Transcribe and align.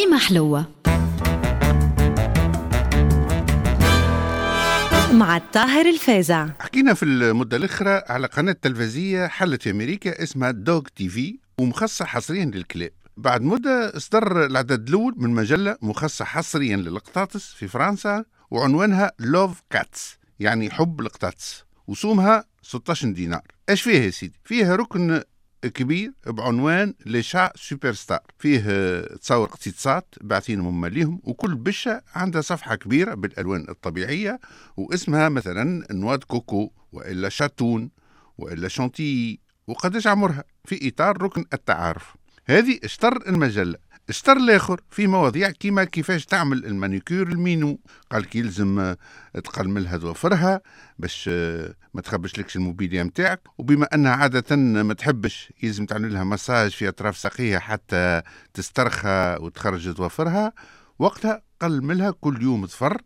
كليمة 0.00 0.18
حلوة. 0.18 0.66
مع 5.12 5.36
الطاهر 5.36 5.86
الفازع. 5.86 6.48
حكينا 6.60 6.94
في 6.94 7.02
المدة 7.02 7.56
الأخرى 7.56 8.02
على 8.08 8.26
قناة 8.26 8.56
تلفزية 8.62 9.26
حلت 9.26 9.62
في 9.62 9.70
أمريكا 9.70 10.22
اسمها 10.22 10.50
Dog 10.50 10.82
TV 10.96 11.38
ومخصصة 11.58 12.04
حصريا 12.04 12.44
للكلاب. 12.44 12.90
بعد 13.16 13.42
مدة 13.42 13.96
اصدر 13.96 14.46
العدد 14.46 14.88
الأول 14.88 15.14
من 15.16 15.30
مجلة 15.30 15.76
مخصصة 15.82 16.24
حصريا 16.24 16.76
للقطاطس 16.76 17.52
في 17.52 17.68
فرنسا 17.68 18.24
وعنوانها 18.50 19.12
Love 19.18 19.60
Cats 19.70 20.18
يعني 20.38 20.70
حب 20.70 21.00
القطاطس. 21.00 21.64
وسومها 21.86 22.44
16 22.62 23.10
دينار. 23.10 23.42
إيش 23.68 23.82
فيها 23.82 24.04
يا 24.04 24.10
سيدي؟ 24.10 24.40
فيها 24.44 24.76
ركن 24.76 25.22
كبير 25.66 26.12
بعنوان 26.26 26.94
لي 27.06 27.22
شا 27.22 27.52
سوبر 27.56 27.92
ستار 27.92 28.20
فيه 28.38 29.00
تصور 29.00 29.48
اقتصاد 29.48 30.02
باعثينهم 30.20 30.86
ليهم 30.86 31.20
وكل 31.24 31.54
بشة 31.54 32.02
عندها 32.14 32.40
صفحة 32.40 32.74
كبيرة 32.74 33.14
بالألوان 33.14 33.66
الطبيعية 33.68 34.40
واسمها 34.76 35.28
مثلا 35.28 35.86
نواد 35.90 36.24
كوكو 36.24 36.72
وإلا 36.92 37.28
شاتون 37.28 37.90
وإلا 38.38 38.68
شانتي 38.68 39.40
وقداش 39.66 40.06
عمرها 40.06 40.44
في 40.64 40.88
إطار 40.88 41.22
ركن 41.22 41.44
التعارف. 41.52 42.14
هذه 42.46 42.78
اشتر 42.84 43.28
المجلة. 43.28 43.78
اشتر 44.10 44.36
الآخر 44.36 44.80
في 44.90 45.06
مواضيع 45.06 45.50
كيما 45.50 45.84
كيفاش 45.84 46.26
تعمل 46.26 46.66
المانيكير 46.66 47.28
المينو. 47.28 47.80
قال 48.10 48.24
كي 48.24 48.38
يلزم 48.38 48.94
تقلملها 49.44 49.98
توفرها 49.98 50.60
باش 50.98 51.28
ما 51.94 52.00
تخبش 52.04 52.38
لكش 52.38 52.56
الموبيليا 52.56 53.02
نتاعك 53.02 53.40
وبما 53.58 53.88
أنها 53.94 54.12
عادة 54.12 54.56
ما 54.56 54.94
تحبش 54.94 55.52
يلزم 55.62 55.86
تعمل 55.86 56.12
لها 56.12 56.24
مساج 56.24 56.70
في 56.70 56.88
أطراف 56.88 57.16
ساقيها 57.16 57.58
حتى 57.58 58.22
تسترخى 58.54 59.36
وتخرج 59.40 59.94
توفرها. 59.94 60.52
وقتها 60.98 61.42
قلملها 61.62 62.10
كل 62.10 62.42
يوم 62.42 62.66
تفر 62.66 63.02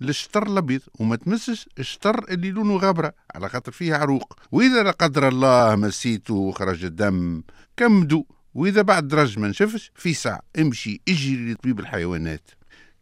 للشطر 0.00 0.46
الأبيض. 0.46 0.80
وما 1.00 1.16
تمسش 1.16 1.68
الشطر 1.78 2.24
اللي 2.28 2.50
لونه 2.50 2.76
غبره 2.76 3.12
على 3.34 3.48
خاطر 3.48 3.72
فيه 3.72 3.94
عروق. 3.94 4.38
وإذا 4.52 4.82
لا 4.82 4.90
قدر 4.90 5.28
الله 5.28 5.76
مسيته 5.76 6.34
وخرج 6.34 6.84
الدم. 6.84 7.42
كمدو 7.76 8.26
وإذا 8.54 8.82
بعد 8.82 9.08
درج 9.08 9.38
ما 9.38 9.48
نشفش 9.48 9.92
في 9.94 10.14
ساعة 10.14 10.40
امشي 10.58 11.00
اجري 11.08 11.52
لطبيب 11.52 11.80
الحيوانات. 11.80 12.50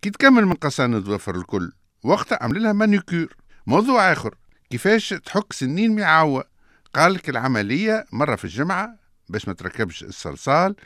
كي 0.03 0.11
تكمل 0.11 0.47
من 0.47 0.55
قصان 0.55 1.01
الظوافر 1.01 1.37
الكل 1.37 1.73
وقتها 2.05 2.39
عمل 2.43 2.63
لها 2.63 2.73
manucure 2.73 3.37
موضوع 3.67 4.13
آخر 4.13 4.35
كيفاش 4.71 5.09
تحك 5.09 5.53
سنين 5.53 5.97
معاوة 5.97 6.45
قال 6.95 7.15
لك 7.15 7.29
العملية 7.29 8.05
مرة 8.13 8.37
في 8.37 8.45
الجمعة 8.45 8.99
باش 9.29 9.49
ما 9.49 9.55
تركبش 9.55 10.05
الصلصال 10.05 10.77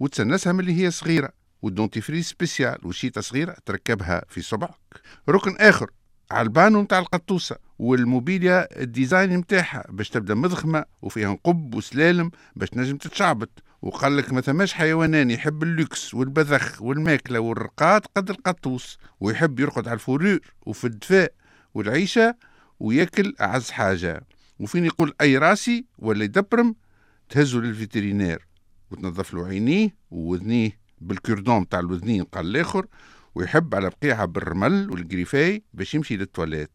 وتسنسها 0.00 0.52
من 0.52 0.60
اللي 0.60 0.84
هي 0.84 0.90
صغيرة 0.90 1.30
وال 1.62 1.73
dentifrice 1.73 2.26
spécial 2.26 2.78
وشيطة 2.86 3.20
صغيرة 3.20 3.56
تركبها 3.66 4.22
في 4.28 4.42
صبعك. 4.42 5.00
ركن 5.28 5.56
آخر 5.56 5.90
على 6.30 6.42
ال 6.42 6.48
panier 6.48 6.82
نتاع 6.82 6.98
القطوسة 6.98 7.56
والموبيليا 7.78 8.82
ال 8.82 8.90
design 8.90 9.36
نتاعها 9.36 9.84
باش 9.88 10.08
تبدأ 10.08 10.34
مضخمة 10.34 10.84
وفيها 11.02 11.28
نقب 11.28 11.74
وسلالم 11.74 12.30
باش 12.56 12.68
تنجم 12.74 12.96
تتشعبط. 12.96 13.62
وقال 13.82 14.16
لك 14.16 14.32
ما 14.32 14.40
ثماش 14.40 14.72
حيوان 14.72 15.30
يحب 15.30 15.62
اللوكس 15.62 16.14
والبذخ 16.14 16.82
والماكلة 16.82 17.40
والرقاد 17.40 18.02
قد 18.16 18.30
القطوس 18.30 18.98
ويحب 19.20 19.60
يرقد 19.60 19.88
على 19.88 19.94
ال 19.94 19.99
fourrure 19.99 20.38
وفي 20.66 20.86
الدفاء 20.86 21.32
والعيشة 21.74 22.34
وياكل 22.80 23.34
أعز 23.40 23.70
حاجة. 23.70 24.24
وفين 24.60 24.84
يقول 24.84 25.14
أي 25.20 25.38
راسي 25.38 25.84
ولا 25.98 26.24
يدبرم 26.24 26.74
تهزه 27.28 27.58
لل 27.58 27.71
vétérinaire. 27.71 28.46
وتنظف 28.90 29.34
له 29.34 29.46
عينيه 29.46 29.94
ووذنيه 30.10 30.78
بالكردون 31.00 31.68
تاع 31.68 31.80
الوذنين 31.80 32.24
قال 32.24 32.46
الآخر. 32.46 32.86
ويحب 33.34 33.74
على 33.74 33.90
بقيعة 33.90 34.24
بالرمل 34.24 34.90
وال 34.90 35.06
gravier 35.06 35.62
باش 35.74 35.94
يمشي 35.94 36.16
للتواليت. 36.16 36.70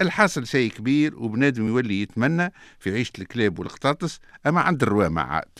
الحاصل 0.00 0.46
شيء 0.46 0.70
كبير 0.70 1.18
وبنادم 1.18 1.66
يولي 1.66 2.02
يتمنى 2.02 2.52
في 2.78 2.90
عيشة 2.90 3.12
الكلاب 3.18 3.58
والقطاطس 3.58 4.20
أما 4.46 4.60
عند 4.60 4.82
الروامة 4.82 5.22
عاد. 5.22 5.58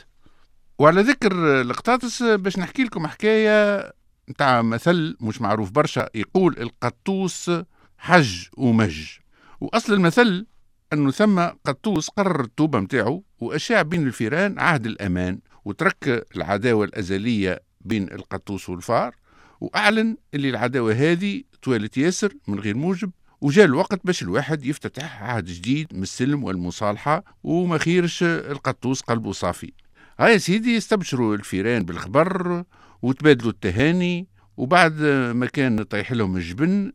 وعلى 0.78 1.02
ذكر 1.02 1.60
القطاطس 1.60 2.22
باش 2.22 2.58
نحكي 2.58 2.84
لكم 2.84 3.06
حكاية 3.06 3.92
نتاع 4.30 4.62
مثل 4.62 5.16
مش 5.20 5.40
معروف 5.40 5.70
برشا 5.70 6.08
يقول 6.14 6.56
القطوس 6.58 7.50
حج 7.98 8.46
ومج. 8.56 9.18
وأصل 9.60 9.92
المثل 9.92 10.46
أنه 10.92 11.10
ثم 11.10 11.40
قطوس 11.40 12.08
قرر 12.08 12.40
التوبة 12.40 12.80
متاعه 12.80 13.22
وأشاع 13.38 13.82
بين 13.82 14.06
الفيران 14.06 14.58
عهد 14.58 14.86
الأمان 14.86 15.38
وترك 15.64 16.26
العداوة 16.36 16.84
الأزلية 16.84 17.60
بين 17.80 18.12
القطوس 18.12 18.68
والفار 18.68 19.14
وأعلن 19.60 20.16
اللي 20.34 20.48
العداوة 20.50 20.92
هذه 20.92 21.42
توالت 21.62 21.96
ياسر 21.98 22.32
من 22.48 22.60
غير 22.60 22.76
موجب 22.76 23.10
وجاء 23.41 23.64
الوقت 23.64 24.06
باش 24.06 24.22
الواحد 24.22 24.66
يفتتح 24.66 25.22
عهد 25.22 25.44
جديد 25.44 25.94
من 25.94 26.02
السلم 26.02 26.44
والمصالحة 26.44 27.24
وما 27.42 27.78
خيرش 27.78 28.22
القطوس 28.22 29.00
قلبه 29.00 29.32
صافي. 29.32 29.72
هاي 30.19 30.38
سيدي 30.38 30.76
استبشروا 30.76 31.34
الفيران 31.34 31.82
بالخبر 31.82 32.64
وتبادلوا 33.02 33.50
التهاني 33.50 34.28
وبعد 34.56 35.02
ما 35.34 35.47
كان 35.47 35.82
طيح 35.82 36.12
لهم 36.12 36.36
الجبن 36.36 36.92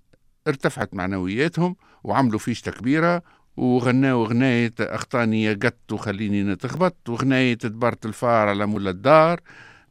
ارتفعت 0.47 0.93
معنوياتهم 0.93 1.75
وعملوا 2.03 2.39
فيشة 2.39 2.71
كبيرة 2.71 3.23
وغناو 3.57 4.23
غناية 4.23 4.73
أخطاني 4.79 5.43
يا 5.43 5.53
قط 5.53 5.91
وخليني 5.91 6.43
نتخبط 6.43 7.09
وغناية 7.09 7.53
دبرت 7.53 8.05
الفار 8.05 8.49
على 8.49 8.65
مولا 8.65 8.89
الدار 8.89 9.39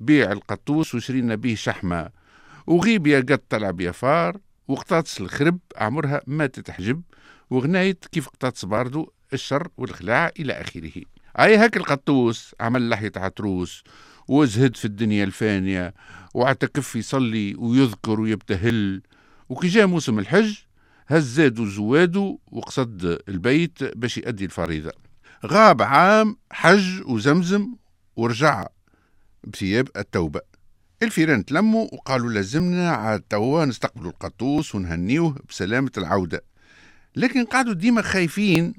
بيع 0.01 0.33
القطوس 0.33 0.95
وشرينا 0.95 1.35
به 1.35 1.55
شحمة. 1.55 2.11
وغيب 2.67 3.07
يا 3.07 3.21
قط 3.21 3.43
تلعب 3.51 3.81
يا 3.81 3.91
فار 3.91 4.37
وقطاطس 4.69 5.21
الخرب 5.21 5.59
عمرها 5.77 6.21
ما 6.27 6.47
تتحجب 6.47 7.03
وغناية 7.51 7.99
كيف 8.13 8.29
قطاطس 8.29 8.65
باردو 8.65 9.11
الشر 9.33 9.69
والخلاع 9.77 10.33
إلى 10.39 10.53
آخره. 10.53 11.03
أي 11.39 11.57
هاك 11.57 11.77
القطوس؟ 11.77 12.55
عمل 12.61 12.89
لحية 12.89 13.13
عتروس 13.17 13.85
وزهد 14.29 14.77
في 14.77 14.85
الدنيا 14.85 15.25
الفانية 15.25 15.95
وأعتكف 16.35 16.97
يصلي 16.97 17.55
ويذكر 17.59 18.21
ويبتهل. 18.21 19.03
وكي 19.49 19.69
جاء 19.69 19.87
موسم 19.87 20.19
الحج 20.19 20.59
هز 21.09 21.25
زادو 21.25 21.67
زوادو 21.67 22.39
وقصد 22.47 23.19
البيت 23.29 23.85
باش 23.97 24.19
يأدي 24.19 24.45
الفريضة. 24.45 24.93
غاب 25.47 25.83
عام 25.83 26.37
حج 26.53 27.03
وزمزم 27.07 27.75
ورجع 28.17 28.67
بثياب 29.45 29.89
التوبة. 29.97 30.41
الفيران 31.03 31.45
تلموا 31.45 31.89
وقالوا 31.93 32.31
لازمنا 32.31 32.91
عاد 32.91 33.21
توا 33.21 33.65
نستقبلوا 33.65 34.11
القطوس 34.11 34.75
ونهنيوه 34.75 35.37
بسلامة 35.49 35.93
العودة. 35.99 36.45
لكن 37.17 37.45
قعدوا 37.45 37.73
ديما 37.73 38.03
خايفين 38.03 38.75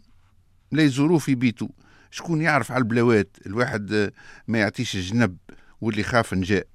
لا 0.72 0.84
يزوروه 0.84 1.18
في 1.18 1.36
بيته 1.36 1.70
شكون 2.12 2.42
يعرف 2.42 2.72
على 2.72 2.82
البلاوات؟ 2.82 3.38
الواحد 3.46 4.12
ما 4.48 4.60
يعطيش 4.60 4.98
جنب 4.98 5.38
واللي 5.82 6.04
خاف 6.04 6.34
نجا. 6.34 6.68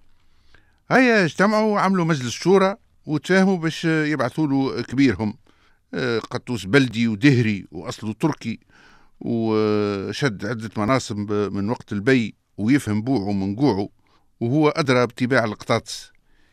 هيا 0.91 1.25
اجتمعوا 1.25 1.73
وعملوا 1.73 2.05
مجلس 2.05 2.33
شورى 2.33 2.77
وتفاهموا 3.07 3.57
باش 3.57 3.85
يبعثوا 3.85 4.47
له 4.47 4.83
كبيرهم. 4.83 5.35
آه، 5.95 6.19
قطوس 6.19 6.65
بلدي 6.65 7.09
ودهري 7.09 7.67
واصله 7.73 8.13
تركي 8.13 8.61
وشد 9.21 10.47
عدة 10.47 10.71
مناصب 10.77 11.33
من 11.33 11.71
وقت 11.71 11.93
الباي 11.93 12.35
ويفهم 12.59 13.03
بوعه 13.03 13.33
من 13.33 13.57
قوعه 13.57 13.89
وهو 14.41 14.69
أدرى 14.69 15.07
بطباع 15.07 15.45
القطاطس. 15.45 16.13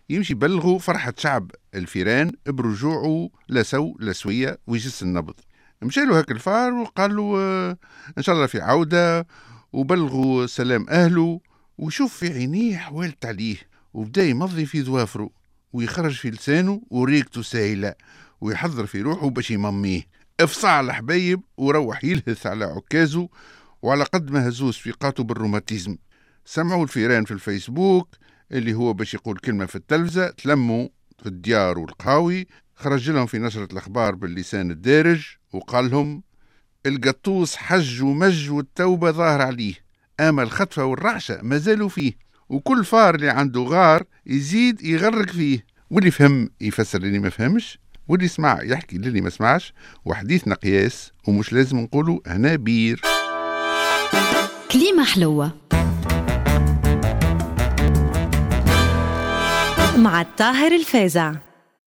يمشي 0.10 0.34
يبلغوا 0.34 0.80
فرحة 0.80 1.14
شعب 1.18 1.52
الفيران 1.76 2.32
برجوعه 2.48 3.30
لسو 3.50 3.96
لسوية 4.00 4.58
ويجس 4.68 5.04
النبض. 5.04 5.40
مشى 5.84 6.06
له 6.06 6.20
هاك 6.20 6.32
الفار 6.32 6.74
وقال 6.74 7.16
له 7.16 7.36
آه، 7.38 7.78
إن 8.18 8.24
شاء 8.24 8.36
الله 8.36 8.48
في 8.48 8.62
عودة 8.62 9.28
وبلغوا 9.74 10.46
سلام 10.46 10.86
أهله 10.90 11.40
وشوف 11.78 12.18
في 12.18 12.34
عينيه 12.34 12.78
حوالت 12.78 13.26
عليه 13.26 13.58
وبدا 13.94 14.24
يمضي 14.24 14.66
في 14.66 14.84
ظوافره 14.84 15.30
ويخرج 15.74 16.12
في 16.12 16.30
لسانه 16.30 16.82
وريقته 16.90 17.42
سايلة 17.42 17.96
ويحضر 18.42 18.86
في 18.86 19.02
روحه 19.02 19.30
باش 19.30 19.52
يمميه. 19.52 20.02
افصع 20.40 20.80
الحبايب 20.80 21.42
وروح 21.58 22.04
يلهث 22.04 22.48
على 22.48 22.66
عكازه 22.66 23.30
وعلى 23.82 24.04
قد 24.04 24.32
ما 24.32 24.48
هزوز 24.48 24.76
في 24.76 24.92
قاته 24.92 25.24
بالروماتيزم. 25.24 25.98
سمعوا 26.46 26.84
الفيران 26.84 27.26
في 27.26 27.32
الفيسبوك 27.32 28.16
اللي 28.52 28.74
هو 28.74 28.94
باش 28.94 29.14
يقول 29.14 29.38
كلمة 29.38 29.66
في 29.66 29.76
التلفزة 29.76 30.30
تلموا 30.30 30.88
في 31.20 31.26
الديار 31.26 31.80
والقهاوي 31.80 32.48
خرج 32.76 33.10
لهم 33.10 33.26
في 33.26 33.40
نشرة 33.40 33.68
الأخبار 33.72 34.16
باللسان 34.16 34.72
الدارج. 34.72 35.41
وقال 35.54 35.92
لهم 35.92 36.24
القطوس 36.86 37.56
حج 37.56 38.02
ومج 38.02 38.50
والتوبة 38.50 39.12
ظاهر 39.12 39.42
عليه 39.42 39.74
أما 40.20 40.44
الخطفة 40.44 40.86
والرعشة 40.86 41.40
ما 41.42 41.58
زالوا 41.58 41.90
فيه 41.90 42.14
وكل 42.50 42.86
فار 42.86 43.16
اللي 43.16 43.30
عنده 43.30 43.62
غار 43.62 44.04
يزيد 44.26 44.84
يغرق 44.84 45.30
فيه. 45.30 45.66
واللي 45.90 46.12
فهم 46.12 46.50
يفسر 46.62 46.98
اللي 46.98 47.20
ما 47.20 47.30
فهمش 47.30 47.80
واللي 48.08 48.28
سمع 48.28 48.60
يحكي 48.64 48.98
للي 48.98 49.22
ما 49.22 49.30
سمعش 49.30 49.74
وحديثنا 50.06 50.56
قياس 50.56 51.12
ومش 51.28 51.54
لازم 51.54 51.80
نقولوا 51.80 52.20
هنا 52.28 52.56
بير. 52.56 53.02
كليمة 54.72 55.04
حلوة. 55.04 55.52
مع 59.98 60.22
الطاهر 60.22 60.72
الفازع. 60.72 61.34